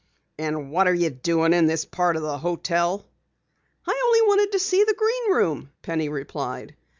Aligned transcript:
"And 0.39 0.71
what 0.71 0.87
are 0.87 0.93
you 0.95 1.11
doing 1.11 1.53
in 1.53 1.67
this 1.67 1.85
part 1.85 2.15
of 2.15 2.23
the 2.23 2.39
hotel?" 2.39 3.05
"I 3.85 4.01
only 4.07 4.21
wanted 4.23 4.53
to 4.53 4.57
see 4.57 4.83
the 4.83 4.95
Green 4.95 5.35
Room," 5.37 5.69
Penny 5.83 6.09
replied. 6.09 6.75